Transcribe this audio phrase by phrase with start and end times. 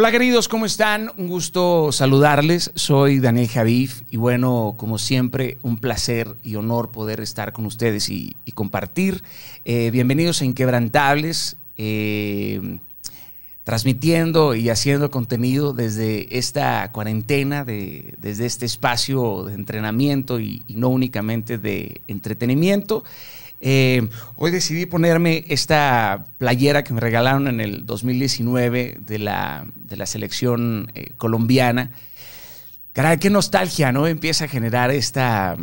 [0.00, 1.12] Hola queridos, ¿cómo están?
[1.18, 2.70] Un gusto saludarles.
[2.74, 8.08] Soy Daniel Javif y bueno, como siempre, un placer y honor poder estar con ustedes
[8.08, 9.22] y, compartir.
[9.66, 12.78] Eh, bienvenidos a Inquebrantables, eh,
[13.62, 21.58] transmitiendo y haciendo contenido desde esta cuarentena, desde este espacio de entrenamiento y no únicamente
[21.58, 23.04] de entretenimiento.
[23.60, 29.96] Eh, hoy decidí ponerme esta playera que me regalaron en el 2019 de la, de
[29.96, 31.90] la selección eh, colombiana.
[32.92, 34.06] Caray, qué nostalgia, ¿no?
[34.06, 35.56] Empieza a generar esta,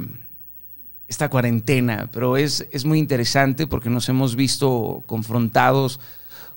[1.07, 5.99] esta cuarentena, pero es, es muy interesante porque nos hemos visto confrontados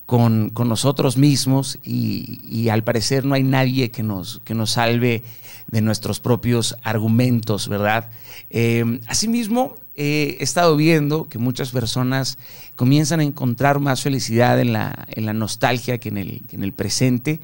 [0.05, 4.71] con, con nosotros mismos y, y, al parecer no hay nadie que nos, que nos
[4.71, 5.23] salve
[5.67, 8.09] de nuestros propios argumentos, ¿verdad?
[8.49, 12.39] Eh, asimismo, he estado viendo que muchas personas
[12.75, 16.73] comienzan a encontrar más felicidad en la, en la nostalgia que en, el, en el
[16.73, 17.39] presente.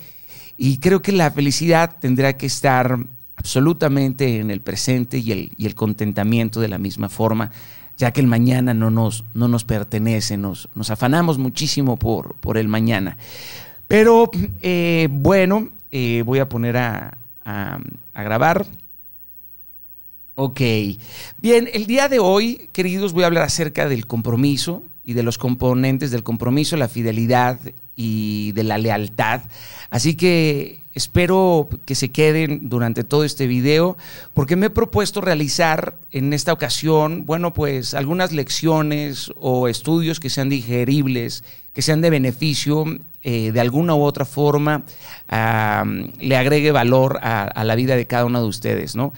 [0.58, 2.98] Y creo que la felicidad tendrá que estar
[3.36, 7.52] absolutamente en el presente y el, y el contentamiento de la misma forma,
[7.96, 12.58] ya que el mañana no nos, no nos pertenece, nos, nos afanamos muchísimo por, por
[12.58, 13.18] el mañana.
[13.88, 17.80] Pero eh, bueno, eh, voy a poner a, a,
[18.16, 18.66] a grabar.
[20.40, 20.62] Ok.
[21.40, 25.40] Bien, el día de hoy, queridos, voy a hablar acerca del compromiso y de los
[25.40, 27.60] componentes del compromiso, la fidelidad
[27.96, 29.42] y de la lealtad.
[29.90, 33.98] Así que espero que se queden durante todo este video
[34.36, 40.30] porque me he propuesto realizar en esta ocasión, bueno, pues algunas lecciones o estudios que
[40.30, 42.86] sean digeribles, que sean de beneficio,
[43.24, 44.84] eh, de alguna u otra forma,
[45.32, 49.14] le agregue valor a, a la vida de cada uno de ustedes, ¿no?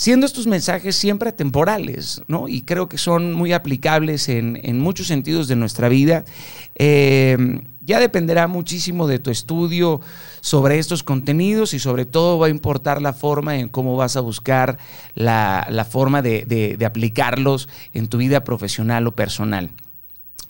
[0.00, 2.48] Siendo estos mensajes siempre temporales, ¿no?
[2.48, 6.24] Y creo que son muy aplicables en, muchos sentidos de nuestra vida.
[6.74, 10.00] Eh, ya dependerá muchísimo de tu estudio
[10.40, 14.20] sobre estos contenidos y sobre todo va a importar la forma en cómo vas a
[14.20, 14.78] buscar
[15.14, 19.68] la, forma de aplicarlos en tu vida profesional o personal.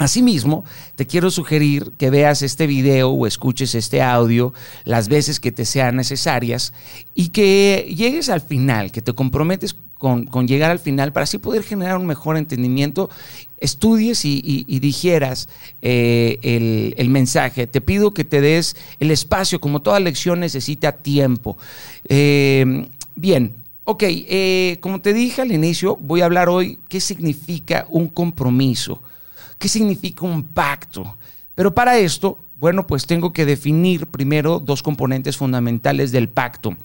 [0.00, 0.64] Asimismo,
[0.96, 4.54] te quiero sugerir que veas este video o escuches este audio
[4.86, 6.72] las veces que te sean necesarias
[7.14, 11.64] y que llegues al final, que te comprometes con, llegar al final para así poder
[11.64, 13.10] generar un mejor entendimiento,
[13.58, 15.50] estudies y, digieras
[15.82, 17.66] eh, el, mensaje.
[17.66, 21.58] Te pido que te des el espacio, como toda lección necesita tiempo.
[22.08, 23.52] Eh, bien,
[23.84, 29.02] ok, eh, como te dije al inicio, voy a hablar hoy qué significa un compromiso.
[29.60, 31.18] ¿Qué significa un pacto?
[31.54, 36.78] Pero para esto, bueno, pues tengo que definir primero dos componentes fundamentales del pacto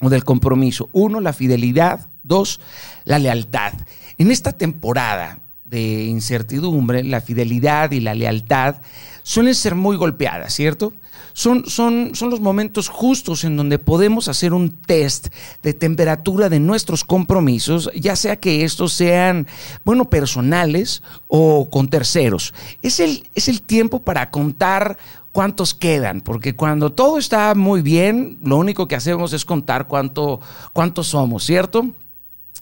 [0.00, 0.88] o del compromiso.
[0.92, 2.06] Uno, la fidelidad.
[2.22, 2.60] Dos,
[3.04, 3.72] la lealtad.
[4.18, 8.76] En esta temporada de incertidumbre, la fidelidad y la lealtad
[9.24, 10.92] suelen ser muy golpeadas, ¿cierto?
[11.36, 15.26] Son, son, son los momentos justos en donde podemos hacer un test
[15.62, 19.46] de temperatura de nuestros compromisos, ya sea que estos sean,
[19.84, 22.54] bueno, personales o con terceros.
[22.80, 24.96] Es el, es el tiempo para contar
[25.32, 30.40] cuántos quedan, porque cuando todo está muy bien, lo único que hacemos es contar cuánto,
[30.72, 31.86] cuántos somos, ¿cierto?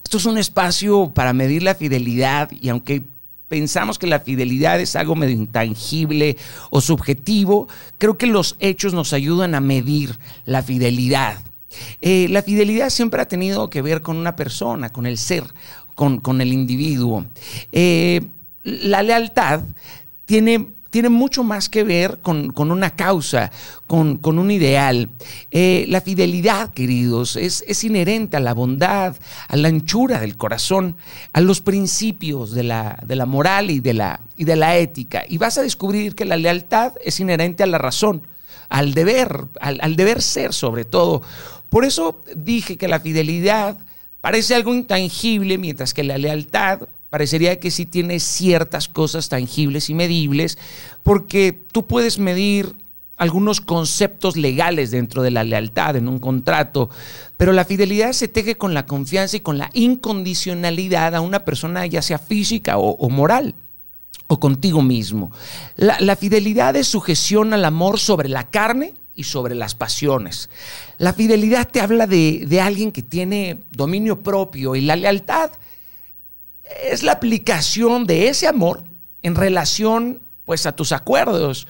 [0.03, 3.05] Esto es un espacio para medir la fidelidad y aunque
[3.49, 6.37] pensamos que la fidelidad es algo medio intangible
[6.71, 7.69] o subjetivo,
[7.99, 11.39] creo que los hechos nos ayudan a medir la fidelidad.
[12.01, 15.45] Eh, la fidelidad siempre ha tenido que ver con una persona, con el ser,
[15.95, 17.27] con, con el individuo.
[17.73, 18.23] Eh,
[18.63, 19.63] la lealtad
[20.25, 23.51] tiene tiene mucho más que ver con, una causa,
[23.89, 25.09] con, un ideal.
[25.51, 29.17] Eh, la fidelidad, queridos, es, es, inherente a la bondad,
[29.49, 30.95] a la anchura del corazón,
[31.33, 35.25] a los principios de la, de la moral y de la, y de la ética.
[35.29, 38.29] Y vas a descubrir que la lealtad es inherente a la razón,
[38.69, 41.23] al deber, al, al deber ser sobre todo.
[41.71, 43.79] Por eso dije que la fidelidad
[44.21, 46.83] parece algo intangible, mientras que la lealtad
[47.15, 50.59] parecería que sí tiene ciertas cosas tangibles y medibles,
[51.05, 52.75] porque tú puedes medir
[53.17, 56.91] algunos conceptos legales dentro de la lealtad en un contrato,
[57.37, 61.87] pero la fidelidad se teje con la confianza y con la incondicionalidad a una persona,
[61.87, 63.55] ya sea física o, moral
[64.27, 65.31] o contigo mismo.
[65.77, 70.51] La, fidelidad es sujeción al amor sobre la carne y sobre las pasiones.
[70.99, 75.53] La fidelidad te habla de, de alguien que tiene dominio propio y la lealtad
[76.83, 78.83] es la aplicación de ese amor
[79.23, 81.67] en relación pues a tus acuerdos.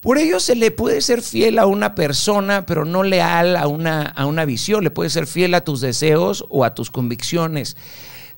[0.00, 4.02] Por ello se le puede ser fiel a una persona, pero no leal a una,
[4.02, 4.82] a una visión.
[4.82, 7.76] Le puede ser fiel a tus deseos o a tus convicciones.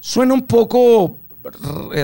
[0.00, 1.18] Suena un poco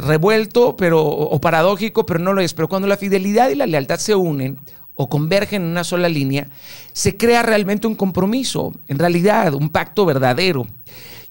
[0.03, 2.55] revuelto pero, o paradójico, pero no lo es.
[2.55, 4.59] Pero cuando la fidelidad y la lealtad se unen,
[5.01, 6.49] o convergen en una sola línea,
[6.93, 10.67] se crea realmente un compromiso, en realidad un pacto verdadero.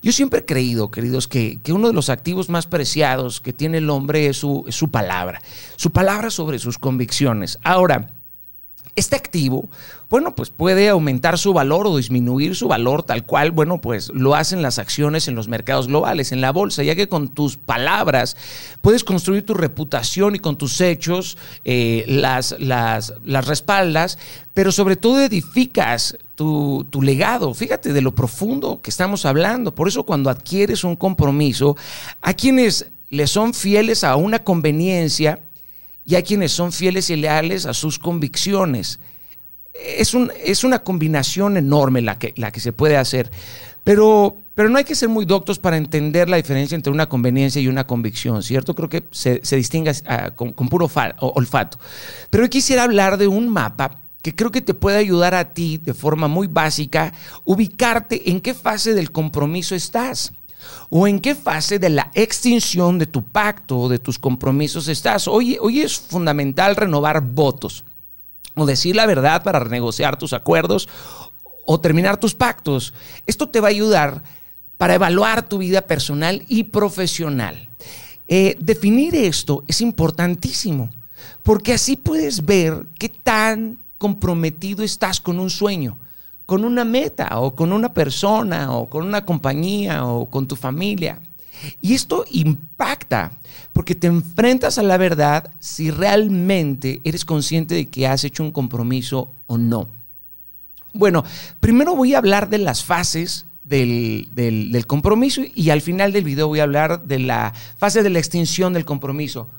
[0.02, 3.90] Yo siempre he creído, queridos, que, uno de los activos más preciados que tiene el
[3.90, 5.42] hombre es su, es su palabra,
[5.76, 7.58] su palabra sobre sus convicciones.
[7.64, 8.08] Ahora,
[8.98, 9.70] este activo,
[10.10, 14.34] bueno, pues puede aumentar su valor o disminuir su valor tal cual, bueno, pues lo
[14.34, 18.36] hacen las acciones en los mercados globales, en la bolsa, ya que con tus palabras
[18.82, 24.18] puedes construir tu reputación y con tus hechos eh, las, las, las respaldas,
[24.56, 27.54] pero sobre todo edificas tu, tu, legado.
[27.54, 29.76] Fíjate de lo profundo que estamos hablando.
[29.76, 31.78] Por eso cuando adquieres un compromiso,
[32.22, 35.40] a quienes le son fieles a una conveniencia,
[36.08, 39.00] y hay quienes son fieles y leales a sus convicciones.
[39.74, 43.30] Es, un, es una combinación enorme la que, la que se puede hacer,
[43.84, 47.62] pero, pero no hay que ser muy doctos para entender la diferencia entre una conveniencia
[47.62, 48.74] y una convicción, ¿cierto?
[48.74, 50.90] Creo que se, distingue ah, con, puro
[51.20, 51.78] olfato.
[52.30, 55.78] Pero hoy quisiera hablar de un mapa que creo que te puede ayudar a ti
[55.78, 57.14] de forma muy básica,
[57.44, 60.32] ubicarte en qué fase del compromiso estás
[60.90, 65.28] o en qué fase de la extinción de tu pacto o de tus compromisos estás.
[65.28, 67.84] Hoy, hoy es fundamental renovar votos
[68.56, 70.88] o decir la verdad para renegociar tus acuerdos
[71.66, 72.94] o terminar tus pactos.
[73.26, 74.24] Esto te va a ayudar
[74.78, 77.70] para evaluar tu vida personal y profesional.
[78.28, 80.90] Eh, definir esto es importantísimo,
[81.44, 85.98] porque así puedes ver qué tan comprometido estás con un sueño
[86.48, 91.20] con una meta o con una persona o con una compañía o con tu familia.
[91.82, 93.34] Y esto impacta
[93.74, 98.54] porque te enfrentas a la verdad si realmente eres consciente de que has hecho un
[98.54, 99.90] compromiso o no.
[100.94, 101.26] Bueno,
[101.60, 106.48] primero voy a hablar de las fases del, del, compromiso y al final del video
[106.48, 109.50] voy a hablar de la fase de la extinción del compromiso,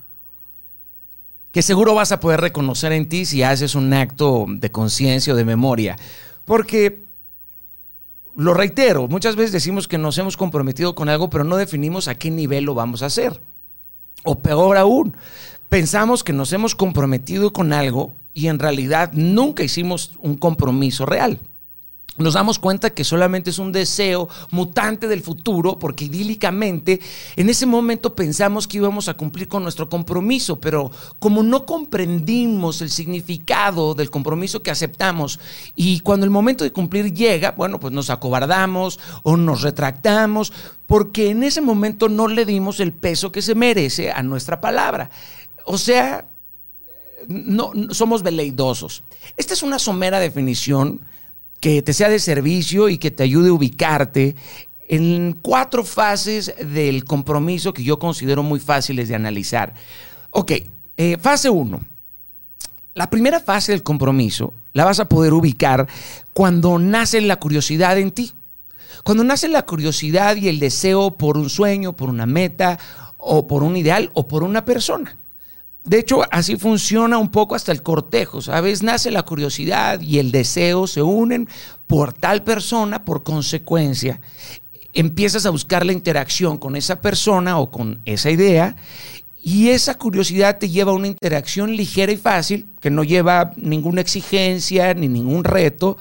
[1.53, 5.37] que seguro vas a poder reconocer en ti si haces un acto de conciencia o
[5.37, 5.97] de memoria.
[6.49, 6.99] Porque,
[8.35, 12.15] lo reitero, muchas veces decimos que nos hemos comprometido con algo, pero no definimos a
[12.15, 13.39] qué nivel lo vamos a hacer.
[14.25, 15.15] O peor aún,
[15.69, 21.39] pensamos que nos hemos comprometido con algo y en realidad nunca hicimos un compromiso real
[22.19, 27.01] nos damos cuenta que solamente es un deseo mutante del futuro, porque idílicamente
[27.37, 32.81] en ese momento pensamos que íbamos a cumplir con nuestro compromiso, pero como no comprendimos
[32.83, 35.41] el significado del compromiso que aceptamos
[35.75, 40.53] y cuando el momento de cumplir llega, bueno, pues nos acobardamos o nos retractamos,
[40.87, 45.11] porque en ese momento no le dimos el peso que se merece a nuestra palabra.
[45.65, 46.25] O sea,
[47.27, 49.03] no, somos veleidosos.
[49.37, 51.01] Esta es una somera definición
[51.61, 54.37] que te sea de servicio y que te ayude a ubicarte
[54.89, 59.75] en cuatro fases del compromiso que yo considero muy fáciles de analizar.
[60.31, 60.53] Ok,
[60.97, 61.81] eh, fase uno.
[62.95, 65.87] La primera fase del compromiso la vas a poder ubicar
[66.33, 68.33] cuando nace la curiosidad en ti.
[69.05, 72.79] Cuando nace la curiosidad y el deseo por un sueño, por una meta,
[73.17, 75.17] o por un ideal, o por una persona.
[75.89, 78.83] De hecho, así funciona un poco hasta el cortejo, ¿sabes?
[78.83, 81.49] Nace la curiosidad y el deseo se unen
[81.87, 84.21] por tal persona, por consecuencia.
[84.93, 88.77] Empiezas a buscar la interacción con esa persona o con esa idea
[89.43, 94.03] y esa curiosidad te lleva a una interacción ligera y fácil, que no lleva ninguna
[94.03, 95.97] exigencia ni ningún reto.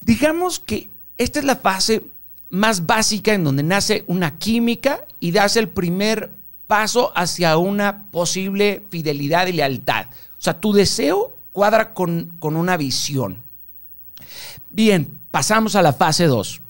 [0.00, 2.02] Digamos que esta es la fase
[2.48, 6.39] más básica en donde nace una química y das el primer
[6.70, 10.06] paso hacia una posible fidelidad y lealtad.
[10.06, 13.38] O sea, tu deseo cuadra con, con una visión.
[14.70, 16.60] Bien, pasamos a la fase 2.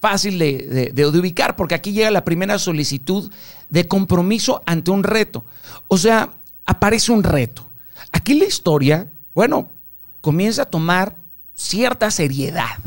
[0.00, 3.28] Fácil de, de, ubicar porque aquí llega la primera solicitud
[3.68, 5.42] de compromiso ante un reto.
[5.88, 6.30] O sea,
[6.64, 7.66] aparece un reto.
[8.12, 9.68] Aquí la historia, bueno,
[10.20, 11.16] comienza a tomar
[11.56, 12.78] cierta seriedad.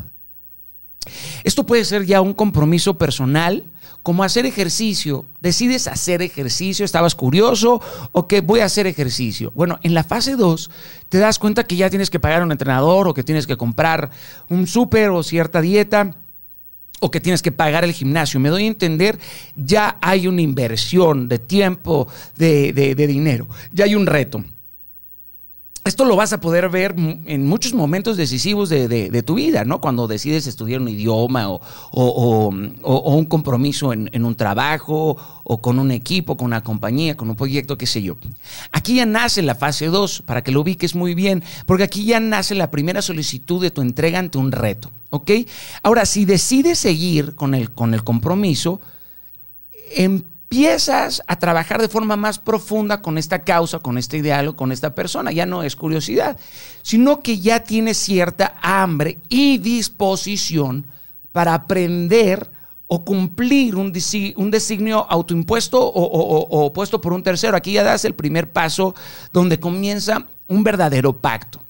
[1.43, 3.65] Esto puede ser ya un compromiso personal,
[4.03, 5.25] como hacer ejercicio.
[5.39, 7.81] Decides hacer ejercicio, estabas curioso,
[8.11, 9.51] o que voy a hacer ejercicio.
[9.55, 10.69] Bueno, en la fase 2
[11.09, 14.11] te das cuenta que ya tienes que pagar un entrenador o que tienes que comprar
[14.49, 16.15] un súper o cierta dieta
[16.99, 18.39] o que tienes que pagar el gimnasio.
[18.39, 19.17] Me doy a entender,
[19.55, 22.07] ya hay una inversión de tiempo,
[22.37, 24.43] de, de dinero, ya hay un reto.
[25.85, 29.81] Esto lo vas a poder ver en muchos momentos decisivos de, tu vida, ¿no?
[29.81, 36.37] Cuando decides estudiar un idioma o, un compromiso en, un trabajo o con un equipo,
[36.37, 38.15] con una compañía, con un proyecto, qué sé yo.
[38.71, 42.21] Aquí ya nace la fase 2, para que lo ubiques muy bien, porque aquí ya
[42.21, 45.31] nace la primera solicitud de tu entrega ante un reto, ¿ok?
[45.81, 48.79] Ahora, si decides seguir con el, con el compromiso,
[49.95, 54.55] en empiezas a trabajar de forma más profunda con esta causa, con este ideal o
[54.55, 55.31] con esta persona.
[55.31, 56.37] Ya no es curiosidad,
[56.83, 60.85] sino que ya tienes cierta hambre y disposición
[61.31, 62.47] para aprender
[62.85, 67.57] o cumplir un, designio autoimpuesto o, o puesto por un tercero.
[67.57, 68.93] Aquí ya das el primer paso
[69.31, 71.63] donde comienza un verdadero pacto.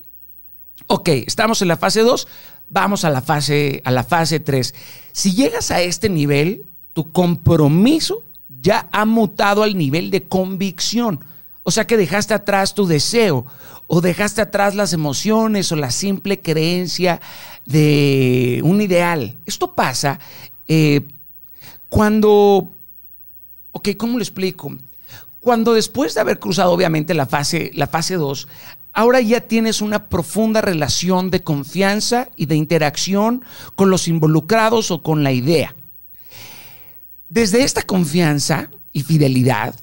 [0.88, 2.28] Ok, estamos en la fase 2,
[2.70, 4.76] vamos a la fase, a la fase 3.
[5.14, 8.24] Si llegas a este nivel, tu compromiso
[8.62, 11.20] ya ha mutado al nivel de convicción.
[11.64, 13.46] O sea que dejaste atrás tu deseo
[13.88, 17.22] o dejaste atrás las emociones o la simple creencia
[17.66, 19.36] de un ideal.
[19.46, 20.20] Esto pasa
[20.68, 21.02] eh,
[21.90, 22.70] cuando,
[23.72, 24.76] ok, ¿cómo lo explico?
[25.40, 28.48] Cuando después de haber cruzado obviamente la fase, la fase 2,
[28.94, 33.44] ahora ya tienes una profunda relación de confianza y de interacción
[33.76, 35.76] con los involucrados o con la idea.
[37.34, 39.74] Desde esta confianza y fidelidad,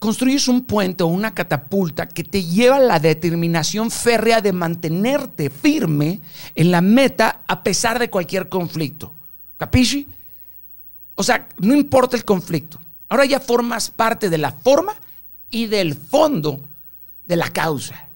[0.00, 5.50] construyes un puente o una catapulta que te lleva a la determinación férrea de mantenerte
[5.50, 6.18] firme
[6.56, 9.14] en la meta a pesar de cualquier conflicto.
[9.56, 10.08] ¿Capisci?
[11.14, 12.80] O sea, no importa el conflicto.
[13.08, 14.94] Ahora ya formas parte de la forma
[15.48, 16.58] y del fondo
[17.24, 18.08] de la causa.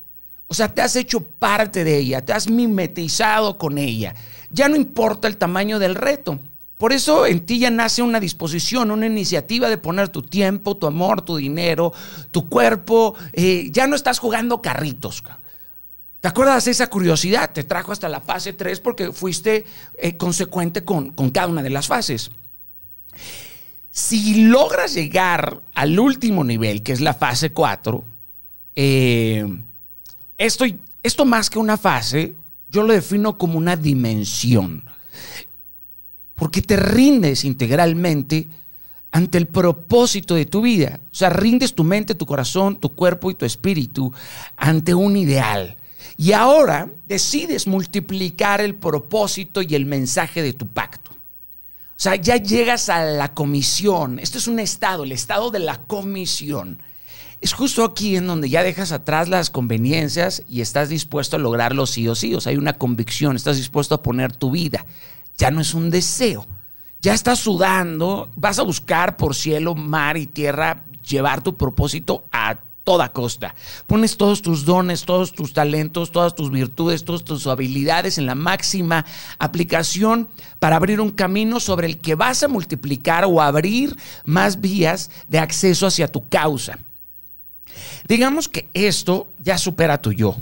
[0.48, 4.16] O sea, te has hecho parte de ella, te has mimetizado con ella.
[4.50, 6.40] Ya no importa el tamaño del reto.
[6.84, 10.86] Por eso en ti ya nace una disposición, una iniciativa de poner tu tiempo, tu
[10.86, 11.94] amor, tu dinero,
[12.30, 13.14] tu cuerpo.
[13.32, 15.24] Eh, ya no estás jugando carritos.
[16.20, 17.52] ¿Te acuerdas de esa curiosidad?
[17.52, 19.64] Te trajo hasta la fase 3 porque fuiste
[19.96, 22.30] eh, consecuente con, cada una de las fases.
[23.90, 28.04] Si logras llegar al último nivel, que es la fase 4,
[28.76, 29.58] eh,
[30.36, 30.66] esto,
[31.02, 32.34] esto más que una fase,
[32.68, 34.84] yo lo defino como una dimensión
[36.44, 38.46] porque te rindes integralmente
[39.12, 41.00] ante el propósito de tu vida.
[41.10, 44.12] O sea, rindes tu mente, tu corazón, tu cuerpo y tu espíritu
[44.54, 45.74] ante un ideal.
[46.18, 51.12] Y ahora decides multiplicar el propósito y el mensaje de tu pacto.
[51.12, 51.16] O
[51.96, 54.18] sea, ya llegas a la comisión.
[54.18, 56.78] Esto es un estado, el estado de la comisión.
[57.40, 61.86] Es justo aquí en donde ya dejas atrás las conveniencias y estás dispuesto a lograrlo
[61.86, 62.34] sí o sí.
[62.34, 64.84] O sea, hay una convicción, estás dispuesto a poner tu vida,
[65.36, 66.46] ya no es un deseo.
[67.00, 72.56] Ya estás sudando, vas a buscar por cielo, mar y tierra llevar tu propósito a
[72.84, 73.54] toda costa.
[73.86, 78.34] Pones todos tus dones, todos tus talentos, todas tus virtudes, todas tus habilidades en la
[78.34, 79.04] máxima
[79.38, 80.28] aplicación
[80.60, 85.38] para abrir un camino sobre el que vas a multiplicar o abrir más vías de
[85.38, 86.78] acceso hacia tu causa.
[88.06, 90.36] Digamos que esto ya supera tu yo,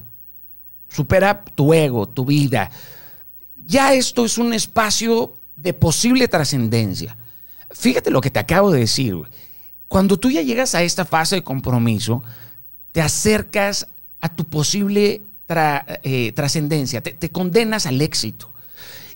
[0.88, 2.70] supera tu ego, tu vida,
[3.66, 7.16] ya esto es un espacio de posible trascendencia.
[7.71, 9.16] Fíjate lo que te acabo de decir.
[9.88, 12.23] Cuando tú ya llegas a esta fase de compromiso,
[12.92, 13.87] te acercas
[14.21, 15.23] a tu posible
[16.02, 18.50] eh, trascendencia, te condenas al éxito.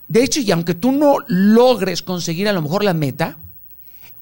[0.09, 3.39] De hecho, y aunque tú no logres conseguir a lo mejor la meta,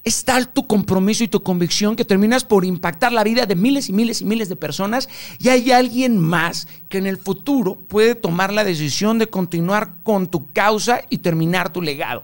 [0.04, 3.88] es tal tu compromiso y tu convicción que terminas por impactar la vida de miles
[3.88, 5.08] y miles y miles de personas
[5.38, 10.26] y hay alguien más que en el futuro puede tomar la decisión de continuar con
[10.26, 12.22] tu causa y terminar tu legado.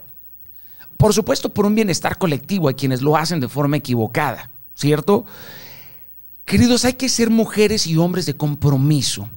[0.95, 5.25] Por supuesto, por un bienestar colectivo hay quienes lo hacen de forma equivocada, ¿cierto?
[6.45, 9.27] Queridos, hay que ser mujeres y hombres de compromiso,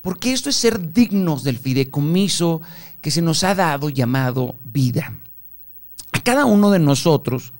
[0.00, 2.62] porque esto es ser dignos del fideicomiso
[3.00, 5.14] que se nos ha dado llamado vida.
[6.10, 7.52] A cada uno de nosotros,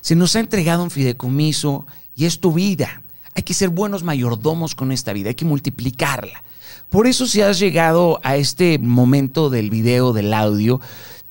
[0.00, 3.02] se nos ha entregado un fideicomiso y es tu vida.
[3.34, 6.42] Hay que ser buenos mayordomos con esta vida, hay que multiplicarla.
[6.88, 10.80] Por eso si has llegado a este momento del video, del audio,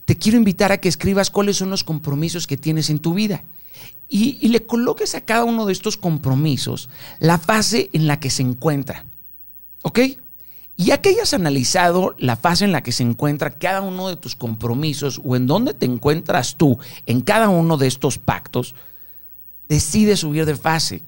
[0.06, 3.44] te quiero invitar a que escribas cuáles son los compromisos que tienes en tu vida.
[4.12, 8.42] Y, le coloques a cada uno de estos compromisos la fase en la que se
[8.42, 9.06] encuentra.
[9.84, 10.00] ¿Ok?
[10.80, 14.16] Y ya que hayas analizado la fase en la que se encuentra cada uno de
[14.16, 18.76] tus compromisos o en dónde te encuentras tú en cada uno de estos pactos,
[19.68, 21.02] decide subir de fase.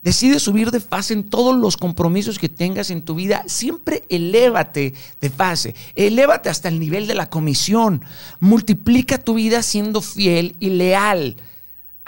[0.00, 3.44] Decide subir de fase en todos los compromisos que tengas en tu vida.
[3.48, 5.74] Siempre elévate de fase.
[5.94, 8.02] Elévate hasta el nivel de la comisión.
[8.40, 11.36] Multiplica tu vida siendo fiel y leal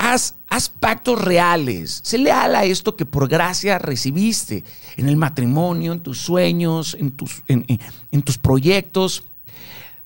[0.04, 0.34] Haz,
[0.80, 2.00] pactos reales.
[2.02, 4.64] Sé leal a esto que por gracia recibiste
[4.96, 9.22] en el matrimonio, en tus sueños, en tus, proyectos.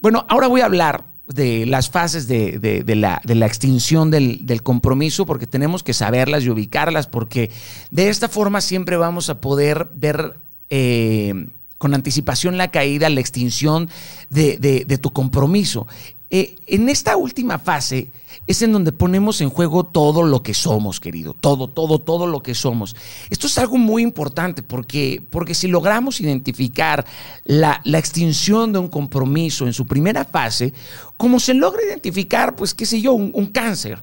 [0.02, 5.82] Bueno, ahora voy a hablar de las fases de, la, extinción del, compromiso, porque tenemos
[5.82, 7.50] que saberlas y ubicarlas, porque
[7.90, 10.34] de esta forma siempre vamos a poder ver
[10.68, 11.46] eh,
[11.78, 13.88] con anticipación la caída, la extinción
[14.30, 15.86] de, tu compromiso.
[16.30, 18.08] Eh, en esta última fase
[18.48, 22.42] es en donde ponemos en juego todo lo que somos, querido, todo, todo, todo lo
[22.42, 22.96] que somos.
[23.30, 27.04] Esto es algo muy importante porque, porque si logramos identificar
[27.44, 30.72] la, extinción de un compromiso en su primera fase,
[31.16, 34.00] como se logra identificar, pues qué sé yo, un cáncer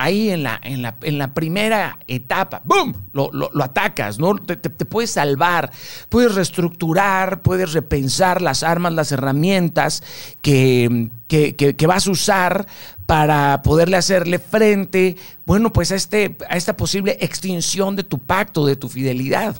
[0.00, 2.94] ahí en la, en la, en la primera etapa, ¡boom!
[3.12, 4.34] Lo, atacas, ¿no?
[4.36, 5.70] Te, puedes salvar,
[6.08, 10.02] puedes reestructurar, puedes repensar las armas, las herramientas
[10.40, 12.66] que, que, vas a usar
[13.04, 18.64] para poderle hacerle frente, bueno, pues a, este, a esta posible extinción de tu pacto,
[18.64, 19.56] de tu fidelidad.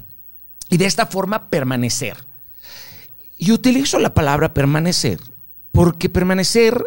[0.70, 2.16] Y de esta forma permanecer.
[3.37, 5.20] Y utilizo la palabra permanecer,
[5.73, 6.82] porque permanecer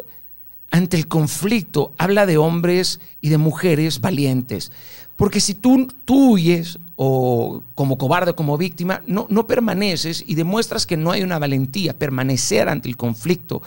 [0.73, 4.71] ante el conflicto habla de hombres y de mujeres valientes.
[5.15, 10.87] Porque si tú, tú huyes o como cobarde, como víctima, no, no permaneces y demuestras
[10.87, 11.93] que no hay una valentía.
[11.93, 13.61] Permanecer ante el conflicto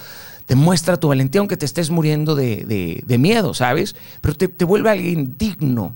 [0.48, 3.94] demuestra tu valentía aunque te estés muriendo de, miedo, ¿sabes?
[4.20, 5.94] Pero te, te vuelve alguien digno.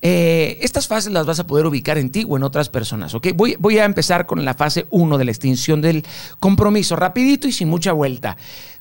[0.00, 3.28] Eh, estas fases las vas a poder ubicar en ti o en otras personas, ¿ok?
[3.34, 6.04] Voy, voy a empezar con la fase 1 de la extinción del
[6.38, 8.36] compromiso, rapidito y sin mucha vuelta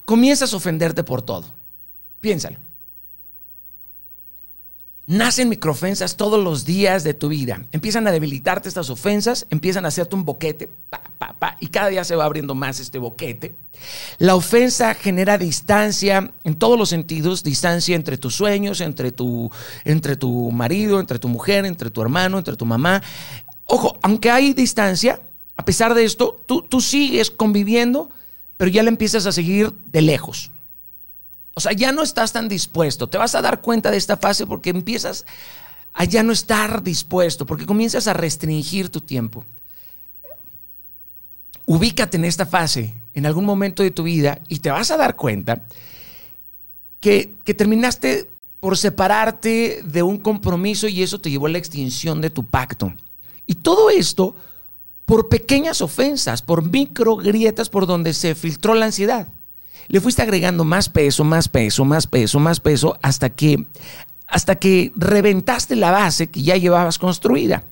[0.06, 1.46] comienzas a ofenderte por todo.
[2.22, 2.58] Piénsalo.
[5.06, 7.66] Nacen microofensas todos los días de tu vida.
[7.74, 10.70] Empiezan a debilitarte estas ofensas, empiezan a hacerte un boquete,
[11.60, 13.54] y cada día se va abriendo más este boquete.
[14.18, 19.52] La ofensa genera distancia en todos los sentidos, distancia entre tus sueños, entre tu,
[19.84, 23.04] entre tu marido, entre tu mujer, entre tu hermano, entre tu mamá.
[23.66, 25.20] Ojo, aunque hay distancia,
[25.58, 28.10] a pesar de esto, tú, tú sigues conviviendo
[28.58, 30.52] pero ya le empiezas a seguir de lejos.
[31.54, 33.08] O sea, ya no estás tan dispuesto.
[33.08, 35.26] Te vas a dar cuenta de esta fase porque empiezas
[35.94, 39.46] a ya no estar dispuesto, porque comienzas a restringir tu tiempo.
[41.66, 45.16] Ubícate en esta fase en algún momento de tu vida y te vas a dar
[45.16, 45.62] cuenta
[47.00, 48.28] que, que terminaste
[48.60, 52.94] por separarte de un compromiso y eso te llevó a la extinción de tu pacto.
[53.46, 54.36] Y todo esto
[55.06, 59.28] por pequeñas ofensas, por micro grietas por donde se filtró la ansiedad.
[59.88, 63.66] Le fuiste agregando más peso, más peso, más peso, más peso, hasta que,
[64.28, 67.64] hasta que reventaste la base que ya llevabas construida.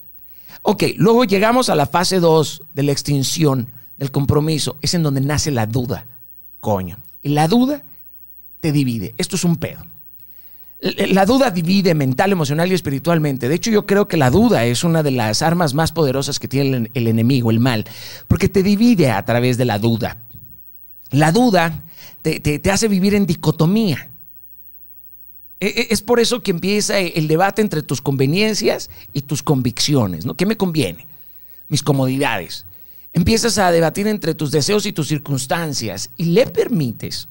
[0.63, 3.67] Ok, luego llegamos a la fase 2 de la extinción
[3.98, 4.78] del compromiso.
[4.82, 6.06] Es en donde nace la duda.
[6.60, 6.98] Coño.
[7.24, 7.82] Y la duda
[8.60, 9.15] te divide.
[9.17, 9.84] Esto es un pedo.
[10.82, 13.48] La duda divide mental, emocional y espiritualmente.
[13.48, 16.48] De hecho, yo creo que la duda es una de las armas más poderosas que
[16.48, 17.86] tiene el enemigo, el mal,
[18.28, 20.17] porque te divide a través de la duda.
[21.12, 21.84] La duda
[22.24, 24.10] te, hace vivir en dicotomía.
[25.60, 30.26] E, e, es por eso que empieza el debate entre tus conveniencias y tus convicciones.
[30.26, 30.34] ¿no?
[30.34, 31.06] ¿Qué me conviene?
[31.67, 32.65] Mis comodidades.
[33.13, 37.28] Empiezas a debatir entre tus deseos y tus circunstancias y le permites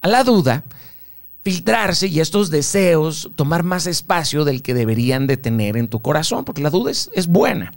[0.00, 0.64] a la duda
[1.44, 6.44] filtrarse y estos deseos tomar más espacio del que deberían de tener en tu corazón,
[6.44, 7.72] porque la duda es, es buena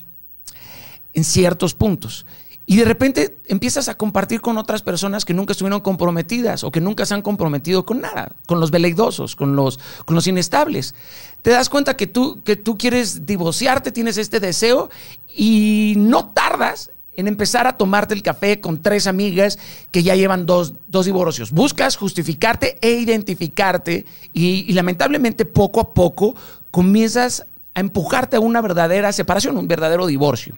[1.14, 2.26] en ciertos puntos.
[2.70, 6.82] Y de repente empiezas a compartir con otras personas que nunca estuvieron comprometidas o que
[6.82, 10.94] nunca se han comprometido con nada, con los veleidosos, con los, con los inestables.
[11.42, 14.90] Te das cuenta que tú, que tú quieres divorciarte, tienes este deseo
[15.34, 19.58] y no tardas en empezar a tomarte el café con tres amigas
[19.92, 21.52] que ya llevan dos, divorcios.
[21.52, 26.36] Buscas justificarte e identificarte y, lamentablemente poco a poco
[26.70, 30.56] comienzas a empujarte a una verdadera separación, un verdadero divorcio.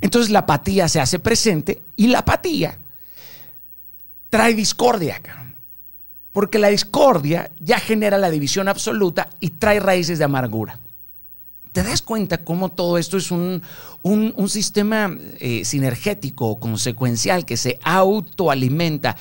[0.00, 2.78] Entonces la apatía se hace presente y la apatía
[4.30, 5.20] trae discordia.
[6.32, 10.78] Porque la discordia ya genera la división absoluta y trae raíces de amargura.
[11.78, 13.62] ¿Te das cuenta cómo todo esto es un,
[14.48, 19.14] sistema eh, sinergético, consecuencial, que se autoalimenta?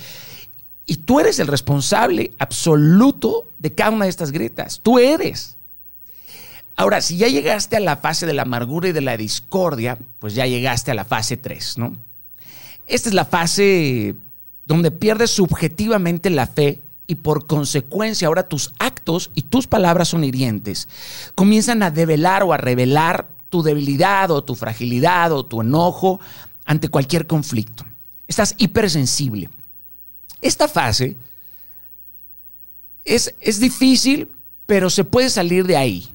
[0.88, 4.80] Y tú eres el responsable absoluto de cada una de estas grietas.
[4.82, 5.56] Tú eres.
[6.76, 10.34] Ahora, si ya llegaste a la fase de la amargura y de la discordia, pues
[10.34, 11.96] ya llegaste a la fase 3, ¿no?
[12.88, 14.16] Esta es la fase
[14.66, 20.26] donde pierdes subjetivamente la fe y por consecuencia ahora tus actos y tus palabras son
[20.26, 20.88] hirientes.
[21.34, 26.20] Comienzan a develar o a revelar tu debilidad o tu fragilidad o tu enojo
[26.66, 27.86] ante cualquier conflicto.
[28.28, 29.50] Estás hipersensible.
[30.42, 31.16] Esta fase
[33.06, 34.30] es, es difícil,
[34.66, 36.10] pero se puede salir de ahí.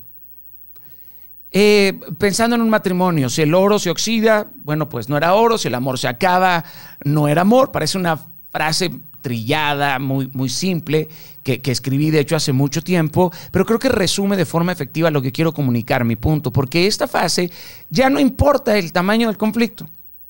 [1.54, 5.58] Eh, pensando en un matrimonio, si el oro se oxida, bueno, pues no era oro,
[5.58, 6.64] si el amor se acaba,
[7.04, 7.72] no era amor.
[7.72, 8.18] Parece una
[8.50, 11.08] frase trillada, muy, muy simple,
[11.42, 15.22] que, escribí de hecho hace mucho tiempo, pero creo que resume de forma efectiva lo
[15.22, 17.50] que quiero comunicar, mi punto, porque esta fase
[17.88, 19.88] ya no importa el tamaño del conflicto.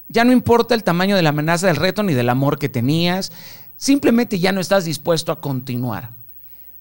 [0.09, 3.33] Ya no importa el tamaño de la amenaza del reto ni del amor que tenías,
[3.76, 6.11] simplemente ya no estás dispuesto a continuar.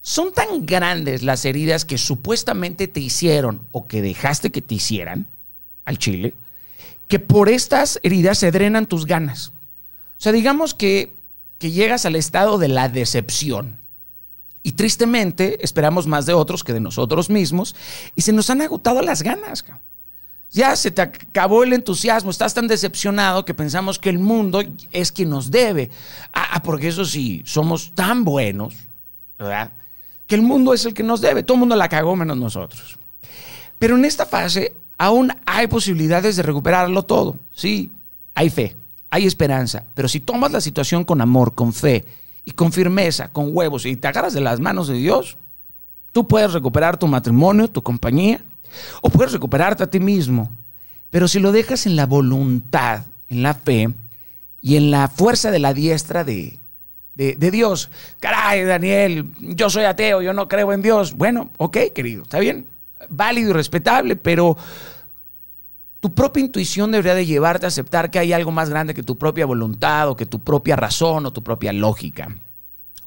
[0.01, 5.27] Son tan grandes las heridas que supuestamente te hicieron o que dejaste que te hicieran
[5.85, 6.33] al chile,
[7.07, 9.49] que por estas heridas se drenan tus ganas.
[9.49, 11.11] O sea, digamos que,
[11.61, 13.77] que llegas al estado de la decepción.
[14.63, 17.75] Y tristemente esperamos más de otros que de nosotros mismos
[18.15, 19.63] y se nos han agotado las ganas.
[20.49, 25.11] Ya se te acabó el entusiasmo, estás tan decepcionado que pensamos que el mundo es
[25.11, 25.91] quien nos debe.
[26.33, 28.73] Ah, ah, porque eso sí, somos tan buenos,
[29.37, 29.71] ¿verdad?
[30.25, 31.43] Que el mundo es el que nos debe.
[31.43, 32.97] Todo el mundo la cagó menos nosotros.
[33.77, 37.35] Pero en esta fase aún hay posibilidades de recuperarlo todo.
[37.53, 37.91] Sí,
[38.33, 38.75] hay fe,
[39.11, 39.83] hay esperanza.
[39.93, 42.03] Pero si tomas la situación con amor, con fe
[42.43, 45.37] y con firmeza, con huevos y te agarras de las manos de Dios,
[46.11, 48.41] tú puedes recuperar tu matrimonio, tu compañía
[49.01, 50.49] o puedes recuperarte a ti mismo.
[51.11, 53.93] Pero si lo dejas en la voluntad, en la fe
[54.61, 56.57] y en la fuerza de la diestra de,
[57.15, 57.89] de, Dios.
[58.19, 61.13] Caray, Daniel, yo soy ateo, yo no creo en Dios.
[61.13, 62.65] Bueno, ok, querido, está bien,
[63.09, 64.57] válido y respetable, pero
[66.01, 69.19] tu propia intuición debería de llevarte a aceptar que hay algo más grande que tu
[69.19, 72.35] propia voluntad o que tu propia razón o tu propia lógica,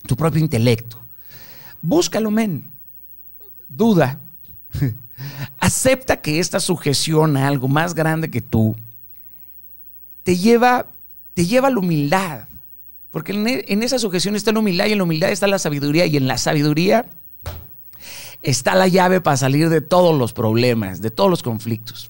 [0.06, 0.96] tu propio intelecto.
[1.82, 2.64] Búscalo, men.
[3.68, 4.20] Duda.
[5.58, 8.76] Acepta que esta sujeción a algo más grande que tú
[10.22, 10.86] te lleva,
[11.34, 12.44] te lleva a la humildad.
[13.10, 16.06] Porque e, en esa sujeción está la humildad y en la humildad está la sabiduría
[16.06, 17.06] y en la sabiduría
[18.42, 22.08] está la llave para salir de todos los problemas, de todos los conflictos.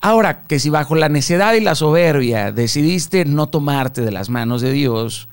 [0.00, 4.62] Ahora, que si bajo la necedad y la soberbia decidiste no tomarte de las manos
[4.62, 5.28] de Dios,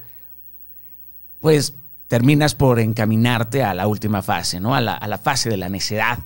[1.40, 1.74] pues
[2.10, 4.76] terminas por encaminarte a la última fase, ¿no?
[4.76, 6.20] A la, fase de la necedad,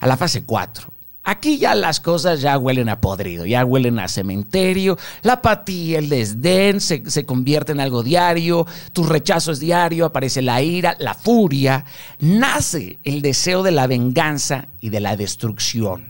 [0.00, 0.88] a la fase 4.
[1.24, 6.08] Aquí ya las cosas ya huelen a podrido, ya huelen a cementerio, la apatía, el
[6.08, 11.14] desdén se, se convierte en algo diario, tu rechazo es diario, aparece la ira, la
[11.14, 11.84] furia,
[12.20, 16.09] nace el deseo de la venganza y de la destrucción.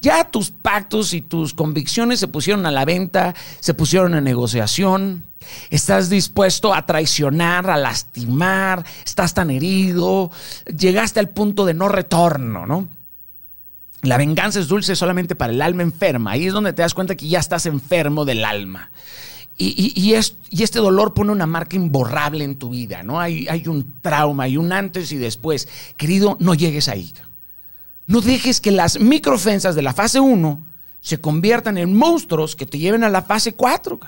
[0.00, 5.24] Ya tus pactos y tus convicciones se pusieron a la venta, se pusieron en negociación.
[5.70, 10.30] Estás dispuesto a traicionar, a lastimar, estás tan herido,
[10.76, 12.88] llegaste al punto de no retorno, ¿no?
[14.02, 16.32] La venganza es dulce solamente para el alma enferma.
[16.32, 18.90] Ahí es donde te das cuenta que ya estás enfermo del alma.
[19.58, 23.18] Y, este dolor pone una marca imborrable en tu vida, ¿no?
[23.18, 25.66] Hay, hay un trauma, hay un antes y después.
[25.96, 27.12] Querido, no llegues ahí.
[28.06, 30.60] No dejes que las microofensas de la fase 1
[31.00, 33.98] se conviertan en monstruos que te lleven a la fase 4.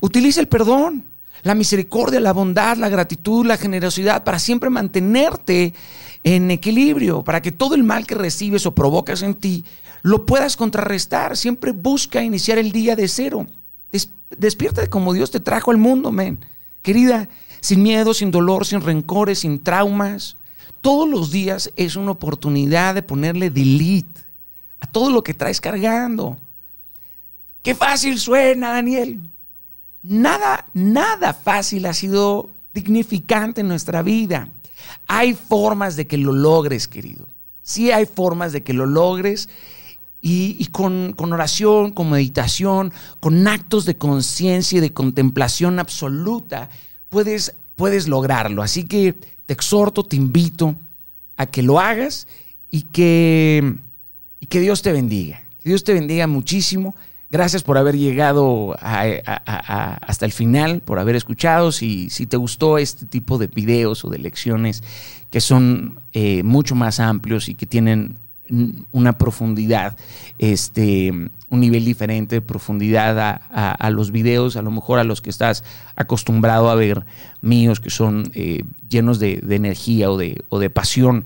[0.00, 1.04] Utiliza el perdón,
[1.42, 5.74] la misericordia, la bondad, la gratitud, la generosidad para siempre mantenerte
[6.24, 9.64] en equilibrio, para que todo el mal que recibes o provocas en ti
[10.02, 11.36] lo puedas contrarrestar.
[11.36, 13.46] Siempre busca iniciar el día de cero.
[14.36, 16.44] Despierta como Dios te trajo al mundo, men.
[16.82, 17.28] Querida,
[17.60, 20.36] sin miedo, sin dolor, sin rencores, sin traumas
[20.80, 24.20] todos los días es una oportunidad de ponerle delete
[24.80, 26.36] a todo lo que traes cargando.
[27.62, 29.18] Qué fácil suena, Daniel.
[30.02, 34.48] Nada, nada fácil ha sido dignificante en nuestra vida.
[35.08, 37.26] Hay formas de que lo logres, querido.
[37.62, 39.48] Sí hay formas de que lo logres
[40.22, 46.68] y, con, con, oración, con meditación, con actos de conciencia y de contemplación absoluta,
[47.10, 48.62] puedes, puedes lograrlo.
[48.62, 49.14] Así que
[49.46, 50.74] te exhorto, te invito
[51.36, 52.26] a que lo hagas
[52.70, 53.74] y que,
[54.40, 55.42] y que Dios te bendiga.
[55.62, 56.94] Que Dios te bendiga muchísimo.
[57.30, 61.72] Gracias por haber llegado hasta el final, por haber escuchado.
[61.72, 64.82] Si, si, te gustó este tipo de videos o de lecciones
[65.30, 68.16] que son eh, mucho más amplios y que tienen
[68.92, 69.96] una profundidad,
[70.38, 75.30] este, un nivel diferente de profundidad a, los videos, a lo mejor a los que
[75.30, 77.04] estás acostumbrado a ver
[77.42, 81.24] míos, que son eh, llenos de, energía o de, o de pasión.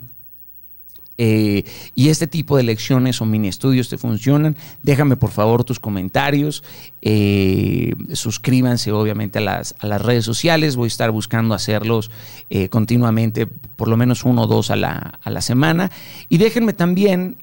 [1.23, 5.79] Eh, y este tipo de lecciones o mini estudios te funcionan, déjame por favor tus
[5.79, 6.65] comentarios.
[7.03, 10.77] Eh, suscríbanse obviamente a las, a las, redes sociales.
[10.77, 12.11] Voy a estar buscando hacerlos
[12.49, 15.91] eh, continuamente, por lo menos uno o dos a la, a la semana.
[16.31, 17.37] Y déjenme también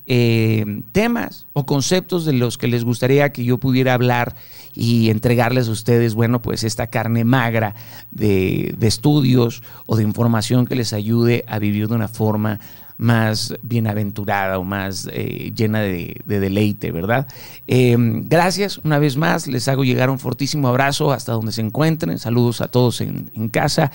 [0.91, 4.35] temas o conceptos de los que les gustaría que yo pudiera hablar
[4.73, 7.75] y entregarles a ustedes, bueno, pues esta carne magra
[8.09, 12.59] de, de estudios o de información que les ayude a vivir de una forma
[12.97, 17.27] más bienaventurada o más eh, llena de, deleite, ¿verdad?
[17.67, 22.17] Em, gracias una vez más, les hago llegar un fortísimo abrazo hasta donde se encuentren,
[22.17, 23.91] saludos a todos en, en casa,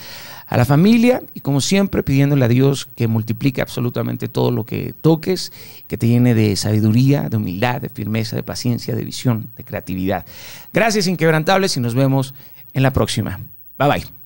[0.46, 4.94] a la familia y como siempre pidiéndole a Dios que multiplique absolutamente todo lo que
[5.00, 5.52] toques,
[5.88, 10.24] que te llene de sabiduría, de humildad, de firmeza, de paciencia, de visión, de creatividad.
[10.72, 12.34] Gracias inquebrantables y nos vemos
[12.74, 13.40] en la próxima.
[13.78, 14.21] Bye bye.